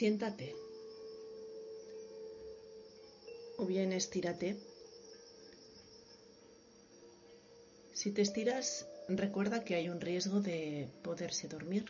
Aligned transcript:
Siéntate 0.00 0.56
o 3.58 3.66
bien 3.66 3.92
estírate. 3.92 4.56
Si 7.92 8.10
te 8.10 8.22
estiras, 8.22 8.86
recuerda 9.08 9.62
que 9.62 9.74
hay 9.74 9.90
un 9.90 10.00
riesgo 10.00 10.40
de 10.40 10.88
poderse 11.02 11.48
dormir. 11.48 11.84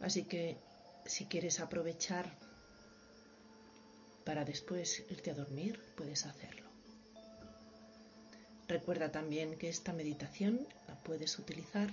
Así 0.00 0.24
que 0.24 0.58
si 1.06 1.24
quieres 1.24 1.58
aprovechar 1.58 2.26
para 4.26 4.44
después 4.44 5.06
irte 5.08 5.30
a 5.30 5.34
dormir, 5.42 5.80
puedes 5.96 6.26
hacerlo. 6.26 6.68
Recuerda 8.68 9.10
también 9.10 9.56
que 9.56 9.70
esta 9.70 9.94
meditación 9.94 10.68
la 10.86 11.02
puedes 11.02 11.38
utilizar 11.38 11.88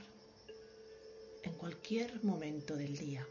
en 1.43 1.53
cualquier 1.53 2.21
momento 2.25 2.75
del 2.75 2.97
día. 2.97 3.25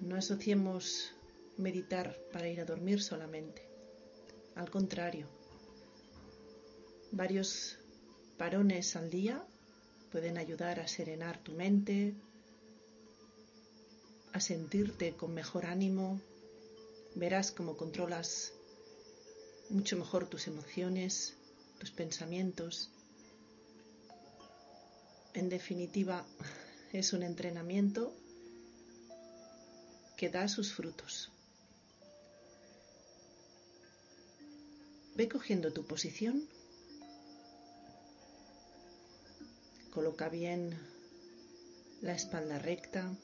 No 0.00 0.16
asociemos 0.16 1.12
meditar 1.58 2.16
para 2.32 2.48
ir 2.48 2.60
a 2.60 2.64
dormir 2.64 3.02
solamente. 3.02 3.68
Al 4.54 4.70
contrario, 4.70 5.28
varios 7.12 7.78
parones 8.38 8.96
al 8.96 9.10
día 9.10 9.44
pueden 10.10 10.38
ayudar 10.38 10.80
a 10.80 10.88
serenar 10.88 11.38
tu 11.42 11.52
mente, 11.52 12.14
a 14.32 14.40
sentirte 14.40 15.12
con 15.12 15.34
mejor 15.34 15.66
ánimo. 15.66 16.20
Verás 17.14 17.52
cómo 17.52 17.76
controlas 17.76 18.54
mucho 19.68 19.96
mejor 19.98 20.28
tus 20.28 20.46
emociones, 20.46 21.36
tus 21.78 21.90
pensamientos. 21.90 22.90
En 25.34 25.50
definitiva, 25.50 26.24
es 26.92 27.12
un 27.12 27.22
entrenamiento 27.22 28.14
que 30.20 30.28
da 30.28 30.48
sus 30.48 30.74
frutos. 30.74 31.30
Ve 35.16 35.30
cogiendo 35.30 35.72
tu 35.72 35.86
posición. 35.86 36.46
Coloca 39.94 40.28
bien 40.28 40.78
la 42.02 42.12
espalda 42.12 42.58
recta. 42.58 43.16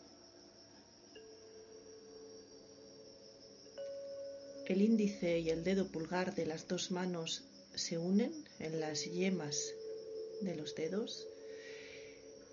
El 4.65 4.81
índice 4.81 5.41
y 5.41 5.51
el 5.51 5.65
dedo 5.65 5.93
pulgar 5.93 6.35
de 6.35 6.47
las 6.47 6.67
dos 6.67 6.91
manos 6.91 7.45
se 7.75 7.99
unen 7.99 8.33
en 8.59 8.81
las 8.81 9.05
yemas 9.05 9.75
de 10.41 10.57
los 10.57 10.75
dedos 10.75 11.27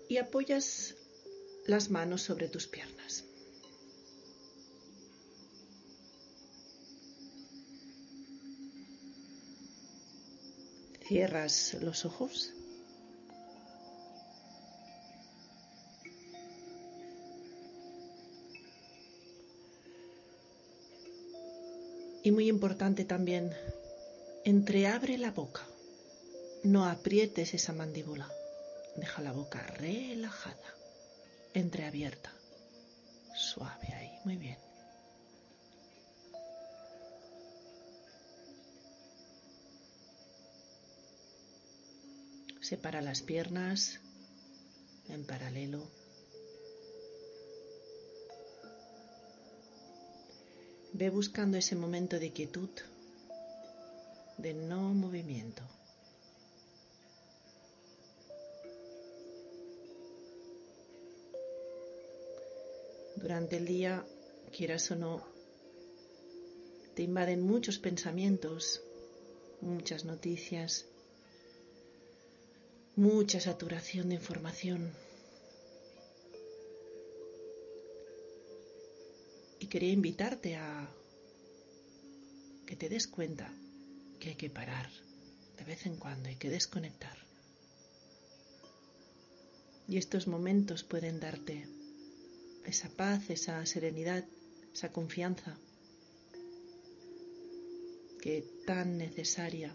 y 0.06 0.18
apoyas 0.18 0.96
las 1.64 1.88
manos 1.88 2.20
sobre 2.20 2.48
tus 2.50 2.66
piernas. 2.66 3.24
Cierras 11.06 11.74
los 11.80 12.04
ojos. 12.04 12.52
Y 22.22 22.30
muy 22.30 22.48
importante 22.48 23.04
también, 23.04 23.52
entreabre 24.46 25.18
la 25.18 25.30
boca. 25.30 25.60
No 26.62 26.86
aprietes 26.86 27.52
esa 27.52 27.74
mandíbula. 27.74 28.30
Deja 28.96 29.20
la 29.20 29.32
boca 29.32 29.60
relajada, 29.76 30.74
entreabierta, 31.52 32.32
suave 33.34 33.92
ahí. 33.92 34.18
Muy 34.24 34.36
bien. 34.36 34.56
Separa 42.64 43.02
las 43.02 43.20
piernas 43.20 44.00
en 45.10 45.26
paralelo. 45.26 45.86
Ve 50.94 51.10
buscando 51.10 51.58
ese 51.58 51.76
momento 51.76 52.18
de 52.18 52.32
quietud, 52.32 52.70
de 54.38 54.54
no 54.54 54.94
movimiento. 54.94 55.62
Durante 63.16 63.58
el 63.58 63.66
día, 63.66 64.06
quieras 64.56 64.90
o 64.90 64.96
no, 64.96 65.22
te 66.94 67.02
invaden 67.02 67.42
muchos 67.42 67.78
pensamientos, 67.78 68.80
muchas 69.60 70.06
noticias, 70.06 70.86
mucha 72.96 73.40
saturación 73.40 74.08
de 74.08 74.16
información. 74.16 74.92
Y 79.58 79.66
quería 79.66 79.92
invitarte 79.92 80.56
a 80.56 80.88
que 82.66 82.76
te 82.76 82.88
des 82.88 83.08
cuenta 83.08 83.52
que 84.20 84.30
hay 84.30 84.34
que 84.36 84.50
parar 84.50 84.88
de 85.58 85.64
vez 85.64 85.86
en 85.86 85.96
cuando, 85.96 86.28
hay 86.28 86.36
que 86.36 86.50
desconectar. 86.50 87.16
Y 89.88 89.98
estos 89.98 90.26
momentos 90.26 90.82
pueden 90.84 91.20
darte 91.20 91.66
esa 92.64 92.88
paz, 92.90 93.28
esa 93.28 93.64
serenidad, 93.66 94.24
esa 94.72 94.92
confianza 94.92 95.58
que 98.22 98.42
tan 98.66 98.96
necesaria 98.96 99.74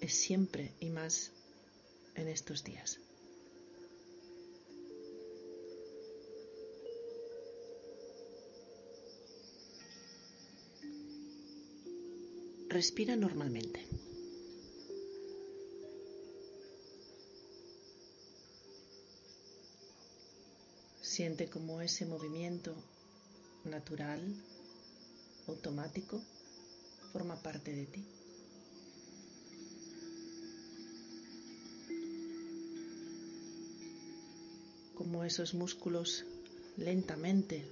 es 0.00 0.14
siempre 0.14 0.72
y 0.80 0.88
más 0.88 1.32
en 2.14 2.28
estos 2.28 2.64
días. 2.64 3.00
Respira 12.70 13.16
normalmente. 13.16 13.84
Siente 21.02 21.50
como 21.50 21.80
ese 21.80 22.06
movimiento 22.06 22.72
natural, 23.64 24.22
automático, 25.48 26.22
forma 27.12 27.42
parte 27.42 27.74
de 27.74 27.86
ti. 27.86 28.19
Como 35.00 35.24
esos 35.24 35.54
músculos 35.54 36.26
lentamente 36.76 37.66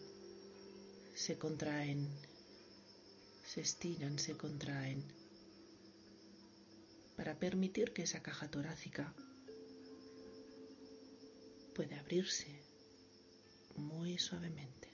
se 1.15 1.37
contraen, 1.37 2.09
se 3.45 3.61
estiran, 3.61 4.19
se 4.19 4.35
contraen, 4.35 5.05
para 7.19 7.39
permitir 7.39 7.93
que 7.93 8.05
esa 8.05 8.23
caja 8.23 8.51
torácica 8.51 9.13
pueda 11.75 12.01
abrirse 12.01 12.63
muy 13.77 14.19
suavemente. 14.19 14.89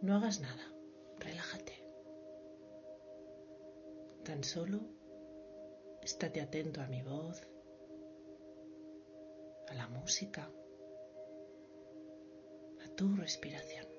No 0.00 0.16
hagas 0.16 0.40
nada 0.40 0.79
Tan 4.30 4.44
solo 4.44 4.78
estate 6.04 6.40
atento 6.40 6.80
a 6.80 6.86
mi 6.86 7.02
voz, 7.02 7.42
a 9.66 9.74
la 9.74 9.88
música, 9.88 10.48
a 12.84 12.88
tu 12.94 13.16
respiración. 13.16 13.89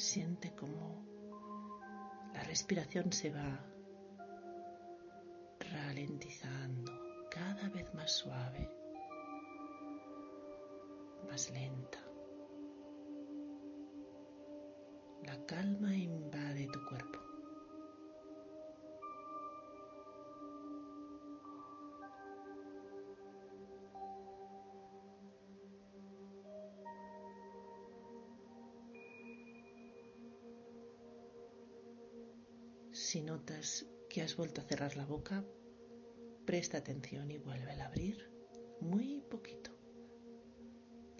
Siente 0.00 0.54
como 0.56 1.04
la 2.32 2.42
respiración 2.44 3.12
se 3.12 3.28
va 3.30 3.62
ralentizando, 5.58 6.90
cada 7.30 7.68
vez 7.68 7.92
más 7.92 8.10
suave, 8.10 8.66
más 11.28 11.50
lenta. 11.50 11.98
La 15.26 15.44
calma 15.44 15.94
invade 15.94 16.66
tu 16.72 16.82
cuerpo. 16.86 17.29
Si 33.10 33.22
notas 33.22 33.84
que 34.08 34.22
has 34.22 34.36
vuelto 34.36 34.60
a 34.60 34.64
cerrar 34.64 34.96
la 34.96 35.04
boca, 35.04 35.44
presta 36.46 36.78
atención 36.78 37.28
y 37.32 37.38
vuelve 37.38 37.72
a 37.72 37.86
abrir 37.86 38.30
muy 38.80 39.20
poquito. 39.28 39.72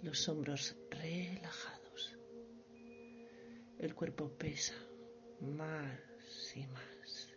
Los 0.01 0.29
hombros 0.29 0.77
relajados. 0.89 2.17
El 3.77 3.93
cuerpo 3.93 4.29
pesa 4.37 4.73
más 5.41 6.55
y 6.55 6.65
más. 6.67 7.27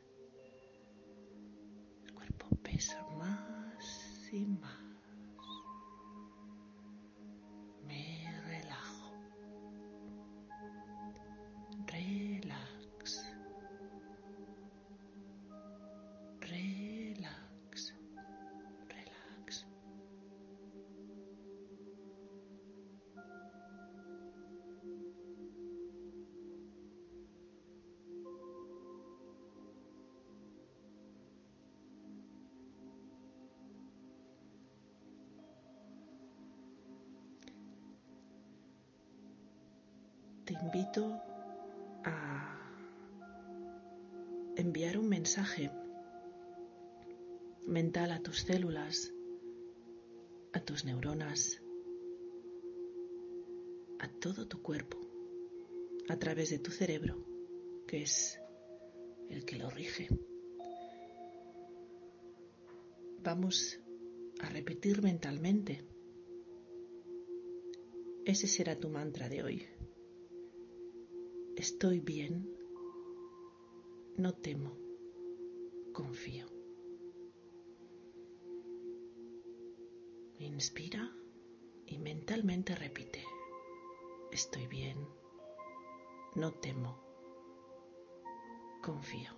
El 2.04 2.14
cuerpo 2.14 2.46
pesa 2.62 3.02
más 3.18 4.30
y 4.32 4.46
más. 4.46 4.73
Invito 40.64 41.20
a 42.04 42.58
enviar 44.56 44.96
un 44.96 45.08
mensaje 45.08 45.70
mental 47.66 48.12
a 48.12 48.20
tus 48.20 48.40
células, 48.40 49.12
a 50.54 50.60
tus 50.60 50.86
neuronas, 50.86 51.60
a 53.98 54.08
todo 54.08 54.48
tu 54.48 54.62
cuerpo, 54.62 54.98
a 56.08 56.16
través 56.18 56.48
de 56.48 56.58
tu 56.58 56.70
cerebro, 56.70 57.14
que 57.86 58.02
es 58.02 58.40
el 59.28 59.44
que 59.44 59.56
lo 59.56 59.68
rige. 59.68 60.08
Vamos 63.22 63.78
a 64.40 64.48
repetir 64.48 65.02
mentalmente. 65.02 65.84
Ese 68.24 68.46
será 68.46 68.76
tu 68.76 68.88
mantra 68.88 69.28
de 69.28 69.42
hoy. 69.42 69.66
Estoy 71.56 72.00
bien, 72.00 72.52
no 74.16 74.34
temo, 74.34 74.76
confío. 75.92 76.46
Inspira 80.38 81.10
y 81.86 81.98
mentalmente 81.98 82.74
repite, 82.74 83.24
estoy 84.32 84.66
bien, 84.66 84.98
no 86.34 86.52
temo, 86.54 87.00
confío. 88.82 89.30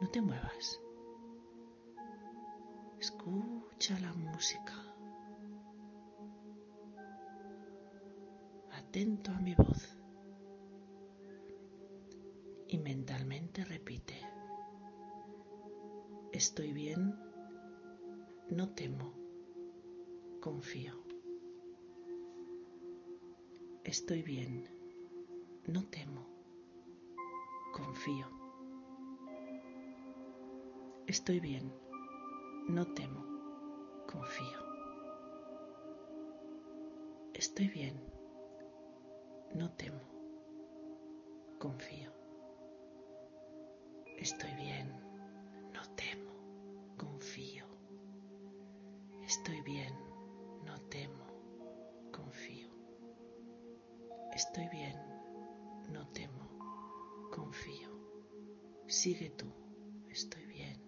No 0.00 0.10
te 0.10 0.20
muevas. 0.20 0.82
Escucha 2.98 3.98
la 4.00 4.12
música. 4.12 4.74
Atento 8.72 9.30
a 9.30 9.38
mi 9.40 9.54
voz 9.54 9.95
y 12.68 12.78
mentalmente 12.78 13.64
repite, 13.64 14.14
estoy 16.32 16.72
bien, 16.72 17.14
no 18.50 18.74
temo, 18.74 19.12
confío. 20.40 20.94
Estoy 23.84 24.22
bien, 24.22 24.68
no 25.66 25.84
temo, 25.86 26.26
confío. 27.72 28.26
Estoy 31.06 31.38
bien, 31.38 31.72
no 32.68 32.84
temo, 32.94 33.24
confío. 34.10 34.58
Estoy 37.32 37.68
bien, 37.68 38.00
no 39.54 39.70
temo, 39.72 40.00
confío. 41.60 42.25
Estoy 44.26 44.52
bien, 44.56 44.88
no 45.72 45.82
temo, 45.94 46.32
confío. 46.96 47.64
Estoy 49.24 49.60
bien, 49.60 49.94
no 50.64 50.80
temo, 50.88 51.24
confío. 52.12 52.68
Estoy 54.34 54.68
bien, 54.70 54.98
no 55.92 56.08
temo, 56.08 57.30
confío. 57.32 57.88
Sigue 58.88 59.30
tú, 59.30 59.46
estoy 60.10 60.44
bien, 60.46 60.82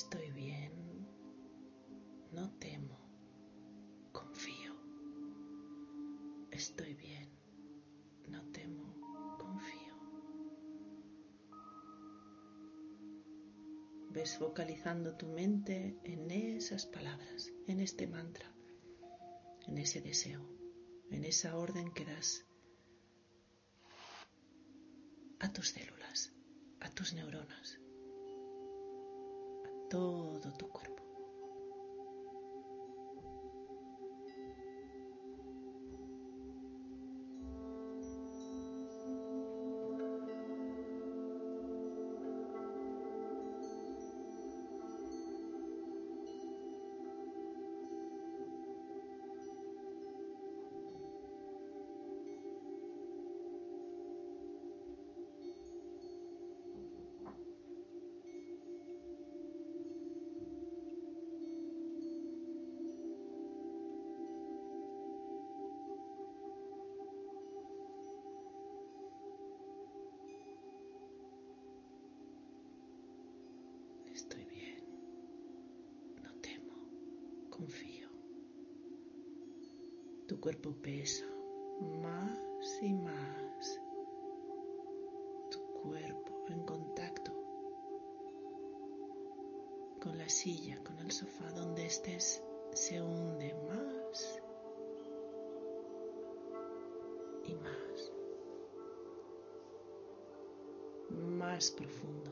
Estoy 0.00 0.30
bien, 0.30 0.72
no 2.30 2.52
temo, 2.60 2.96
confío. 4.12 4.76
Estoy 6.52 6.94
bien, 6.94 7.28
no 8.28 8.44
temo, 8.52 8.94
confío. 9.40 9.94
Ves 14.10 14.38
vocalizando 14.38 15.16
tu 15.16 15.26
mente 15.26 15.98
en 16.04 16.30
esas 16.30 16.86
palabras, 16.86 17.52
en 17.66 17.80
este 17.80 18.06
mantra, 18.06 18.54
en 19.66 19.78
ese 19.78 20.00
deseo, 20.00 20.48
en 21.10 21.24
esa 21.24 21.58
orden 21.58 21.92
que 21.92 22.04
das 22.04 22.46
a 25.40 25.52
tus 25.52 25.70
células, 25.70 26.32
a 26.78 26.88
tus 26.88 27.14
neuronas 27.14 27.80
todo 29.88 30.52
tu 30.58 30.68
cuerpo. 30.68 31.07
Cuerpo 80.40 80.72
pesa 80.80 81.26
más 81.80 82.82
y 82.82 82.94
más. 82.94 83.80
Tu 85.50 85.58
cuerpo 85.82 86.44
en 86.48 86.64
contacto 86.64 87.32
con 90.00 90.16
la 90.16 90.28
silla, 90.28 90.82
con 90.84 90.96
el 91.00 91.10
sofá 91.10 91.50
donde 91.50 91.86
estés, 91.86 92.42
se 92.72 93.02
hunde 93.02 93.52
más 93.68 94.40
y 97.44 97.54
más. 97.56 98.12
Más 101.10 101.70
profundo, 101.72 102.30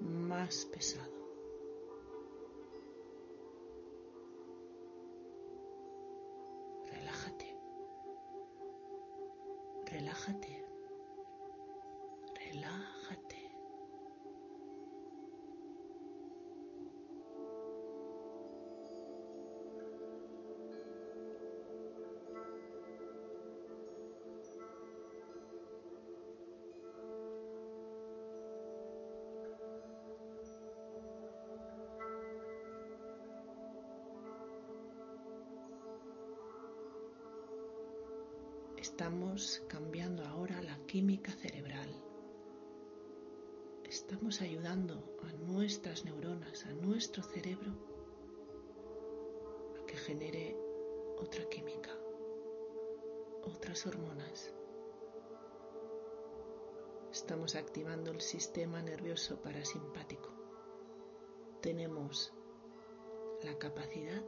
más 0.00 0.64
pesado. 0.66 1.21
Estamos 38.82 39.62
cambiando 39.68 40.24
ahora 40.24 40.60
la 40.60 40.76
química 40.86 41.30
cerebral. 41.30 41.88
Estamos 43.84 44.40
ayudando 44.40 45.16
a 45.22 45.32
nuestras 45.34 46.04
neuronas, 46.04 46.66
a 46.66 46.72
nuestro 46.72 47.22
cerebro, 47.22 47.70
a 49.80 49.86
que 49.86 49.96
genere 49.96 50.56
otra 51.16 51.48
química, 51.48 51.96
otras 53.44 53.86
hormonas. 53.86 54.52
Estamos 57.12 57.54
activando 57.54 58.10
el 58.10 58.20
sistema 58.20 58.82
nervioso 58.82 59.40
parasimpático. 59.40 60.28
Tenemos 61.60 62.32
la 63.44 63.56
capacidad, 63.58 64.24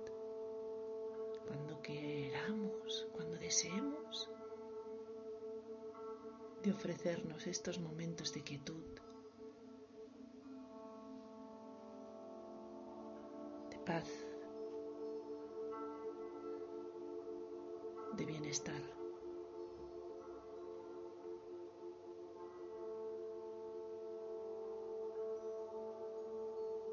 cuando 1.44 1.82
queramos, 1.82 3.08
cuando 3.12 3.36
deseemos, 3.36 4.30
de 6.64 6.70
ofrecernos 6.70 7.46
estos 7.46 7.78
momentos 7.78 8.32
de 8.32 8.42
quietud, 8.42 8.82
de 13.70 13.78
paz, 13.80 14.08
de 18.16 18.24
bienestar. 18.24 18.82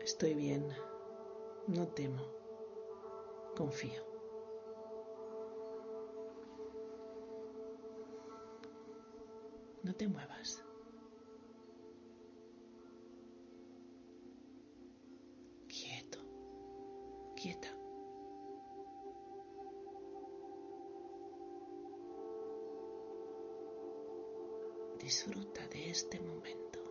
Estoy 0.01 0.33
bien, 0.33 0.67
no 1.67 1.87
temo, 1.87 2.25
confío. 3.55 4.10
No 9.83 9.95
te 9.95 10.07
muevas. 10.07 10.63
Quieto, 15.67 16.19
quieta. 17.35 17.69
Disfruta 24.99 25.67
de 25.69 25.89
este 25.89 26.19
momento. 26.19 26.90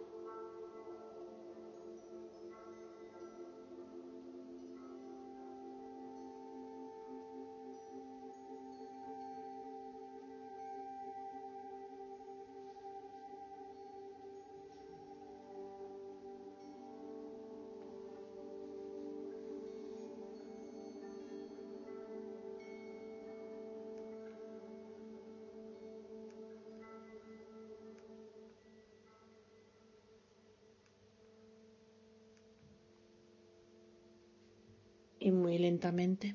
Y 35.20 35.30
muy 35.30 35.58
lentamente, 35.58 36.34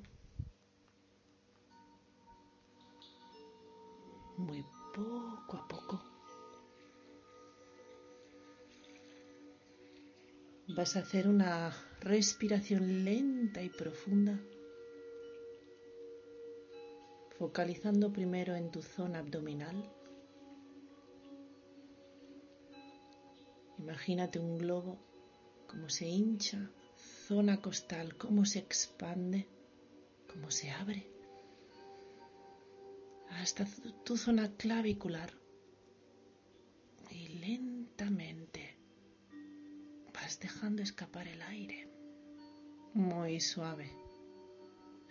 muy 4.37 4.63
poco 4.93 5.57
a 5.57 5.67
poco, 5.67 6.03
vas 10.67 10.95
a 10.95 10.99
hacer 10.99 11.27
una 11.27 11.75
respiración 11.99 13.03
lenta 13.03 13.63
y 13.63 13.69
profunda, 13.69 14.39
focalizando 17.39 18.13
primero 18.13 18.55
en 18.55 18.69
tu 18.69 18.83
zona 18.83 19.19
abdominal. 19.19 19.91
Imagínate 23.79 24.39
un 24.39 24.57
globo 24.59 24.99
como 25.67 25.89
se 25.89 26.07
hincha 26.07 26.69
zona 27.27 27.59
costal, 27.59 28.15
cómo 28.17 28.45
se 28.45 28.59
expande, 28.59 29.47
cómo 30.31 30.51
se 30.51 30.69
abre, 30.69 31.07
hasta 33.31 33.65
tu 34.03 34.15
zona 34.15 34.55
clavicular. 34.57 35.33
Y 37.09 37.27
lentamente 37.39 38.77
vas 40.13 40.39
dejando 40.39 40.83
escapar 40.83 41.27
el 41.27 41.41
aire, 41.41 41.89
muy 42.93 43.39
suave, 43.39 43.91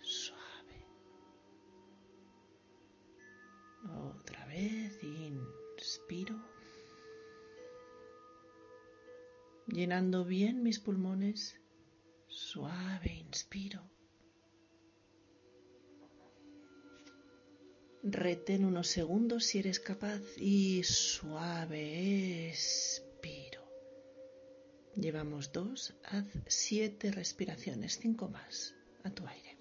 suave. 0.02 0.87
Otra 4.12 4.47
vez, 4.47 5.02
inspiro, 5.02 6.40
llenando 9.66 10.25
bien 10.25 10.62
mis 10.62 10.78
pulmones 10.78 11.61
Suave, 12.54 13.11
inspiro. 13.28 13.82
Retén 18.04 18.62
unos 18.64 18.87
segundos 18.87 19.42
si 19.46 19.58
eres 19.58 19.80
capaz 19.80 20.23
y 20.38 20.84
suave, 20.84 21.82
expiro. 22.50 23.64
Llevamos 24.94 25.50
dos, 25.50 25.99
haz 26.04 26.26
siete 26.46 27.11
respiraciones, 27.11 27.99
cinco 27.99 28.28
más 28.28 28.76
a 29.02 29.11
tu 29.11 29.26
aire. 29.26 29.53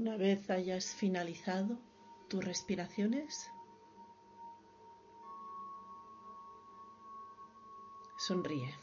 Una 0.00 0.16
vez 0.16 0.48
hayas 0.48 0.94
finalizado 0.94 1.78
tus 2.30 2.42
respiraciones, 2.42 3.50
sonríe. 8.16 8.74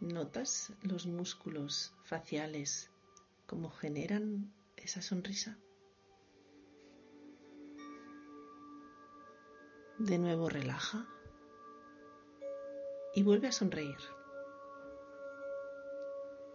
¿Notas 0.00 0.74
los 0.82 1.06
músculos 1.06 1.94
faciales 2.04 2.90
como 3.46 3.70
generan 3.70 4.52
esa 4.76 5.00
sonrisa? 5.00 5.56
De 9.98 10.18
nuevo 10.18 10.50
relaja 10.50 11.06
y 13.14 13.22
vuelve 13.22 13.48
a 13.48 13.52
sonreír. 13.52 14.15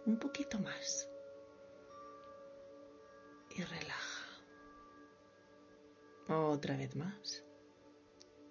Un 0.06 0.18
poquito 0.18 0.58
más. 0.58 1.08
Y 3.50 3.62
relaja. 3.62 4.22
Otra 6.28 6.76
vez 6.76 6.96
más. 6.96 7.44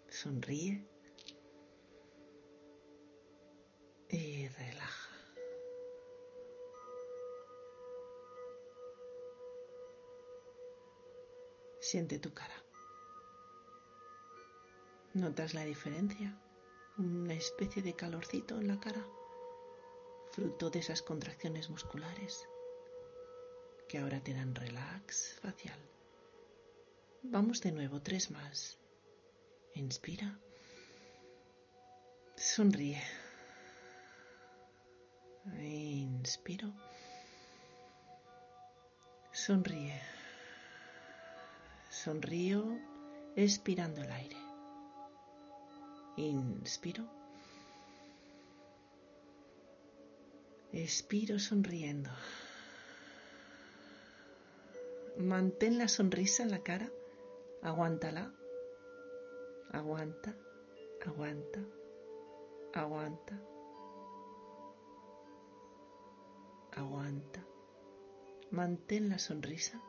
Sonríe. 0.08 0.88
Y 4.10 4.48
relaja. 4.48 5.10
Siente 11.80 12.20
tu 12.20 12.34
cara. 12.34 12.56
¿Notas 15.14 15.54
la 15.54 15.66
diferencia? 15.66 16.40
Una 16.98 17.34
especie 17.34 17.82
de 17.82 17.96
calorcito 17.96 18.58
en 18.60 18.68
la 18.68 18.80
cara, 18.80 19.06
fruto 20.32 20.70
de 20.70 20.80
esas 20.80 21.02
contracciones 21.02 21.70
musculares 21.70 22.48
que 23.88 24.00
ahora 24.00 24.22
te 24.24 24.34
dan 24.34 24.56
relax 24.56 25.38
facial. 25.42 25.78
Vamos 27.24 27.62
de 27.62 27.72
nuevo, 27.72 28.02
tres 28.02 28.32
más. 28.32 28.78
Inspira. 29.76 30.40
Sonríe. 32.36 33.02
Inspiro. 35.60 36.74
Sonríe. 39.32 40.02
Sonrío 41.90 42.80
expirando 43.36 44.02
el 44.02 44.12
aire. 44.12 44.38
Inspiro. 46.18 47.21
Expiro 50.74 51.38
sonriendo. 51.38 52.10
Mantén 55.18 55.78
la 55.78 55.90
sonrisa 55.90 56.44
en 56.44 56.52
la 56.52 56.64
cara. 56.64 56.90
Aguántala. 57.62 58.32
Aguanta, 59.72 60.34
aguanta, 61.06 61.60
aguanta. 62.74 63.42
Aguanta. 66.72 67.46
Mantén 68.52 69.10
la 69.10 69.20
sonrisa. 69.20 69.82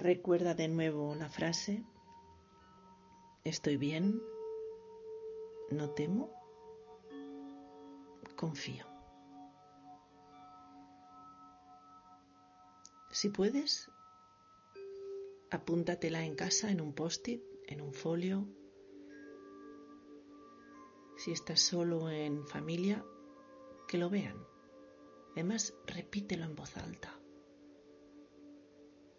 Recuerda 0.00 0.54
de 0.54 0.66
nuevo 0.66 1.14
la 1.14 1.28
frase, 1.28 1.84
estoy 3.44 3.76
bien, 3.76 4.18
no 5.70 5.90
temo, 5.90 6.30
confío. 8.34 8.86
Si 13.10 13.28
puedes, 13.28 13.90
apúntatela 15.50 16.24
en 16.24 16.34
casa 16.34 16.70
en 16.70 16.80
un 16.80 16.94
post-it, 16.94 17.42
en 17.66 17.82
un 17.82 17.92
folio. 17.92 18.48
Si 21.18 21.30
estás 21.30 21.60
solo 21.60 22.08
en 22.08 22.46
familia, 22.46 23.04
que 23.86 23.98
lo 23.98 24.08
vean. 24.08 24.42
Además, 25.32 25.74
repítelo 25.86 26.46
en 26.46 26.56
voz 26.56 26.74
alta. 26.78 27.20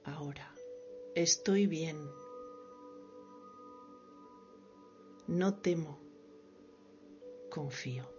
Ahora. 0.06 0.51
Estoy 1.16 1.68
bien. 1.68 2.10
No 5.28 5.56
temo. 5.56 6.00
Confío. 7.50 8.10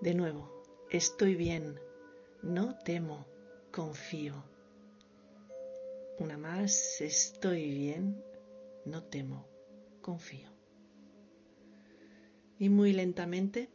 De 0.00 0.14
nuevo, 0.14 0.62
estoy 0.90 1.34
bien. 1.34 1.78
No 2.42 2.78
temo. 2.78 3.26
Confío. 3.70 4.42
Una 6.18 6.38
más, 6.38 7.02
estoy 7.02 7.68
bien. 7.68 8.24
No 8.86 9.02
temo. 9.02 9.46
Confío. 10.00 10.48
Y 12.58 12.70
muy 12.70 12.94
lentamente 12.94 13.68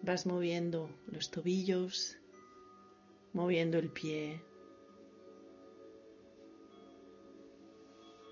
vas 0.00 0.24
moviendo 0.24 0.88
los 1.06 1.30
tobillos, 1.30 2.16
moviendo 3.32 3.78
el 3.78 3.90
pie, 3.90 4.42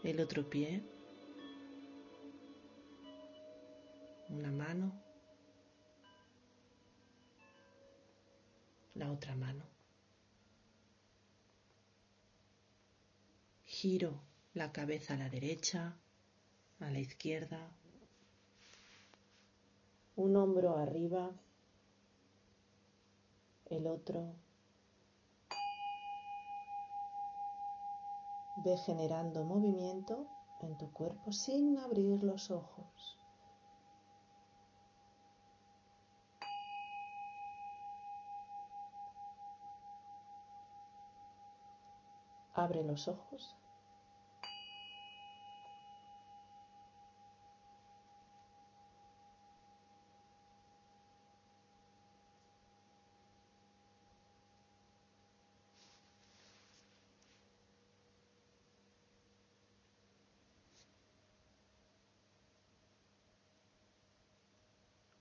el 0.03 0.21
otro 0.21 0.49
pie, 0.49 0.83
una 4.29 4.51
mano, 4.51 4.93
la 8.95 9.13
otra 9.13 9.35
mano. 9.37 9.65
Giro 13.65 14.23
la 14.55 14.73
cabeza 14.73 15.15
a 15.15 15.19
la 15.19 15.29
derecha, 15.29 15.97
a 16.81 16.91
la 16.91 16.99
izquierda, 16.99 17.71
un 20.17 20.35
hombro 20.37 20.77
arriba, 20.77 21.31
el 23.67 23.87
otro 23.87 24.46
Ve 28.67 28.77
generando 28.77 29.45
movimiento 29.45 30.27
en 30.59 30.77
tu 30.77 30.91
cuerpo 30.93 31.31
sin 31.31 31.79
abrir 31.79 32.25
los 32.25 32.51
ojos. 32.51 33.17
Abre 42.55 42.83
los 42.83 43.07
ojos 43.07 43.55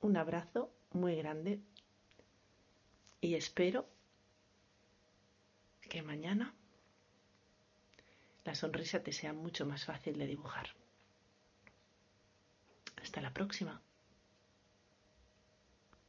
un 0.05 0.17
abrazo 0.17 0.71
muy 0.91 1.15
grande 1.15 1.59
y 3.21 3.33
espero 3.33 3.89
que 5.89 6.03
mañana 6.03 6.53
la 8.43 8.53
sonrisa 8.53 9.01
te 9.01 9.11
sea 9.11 9.33
mucho 9.33 9.65
más 9.65 9.83
fácil 9.85 10.19
de 10.19 10.27
dibujar. 10.27 10.67
Hasta 13.01 13.19
la 13.19 13.33
próxima. 13.33 13.81